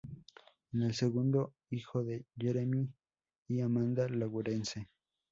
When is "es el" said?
0.73-0.95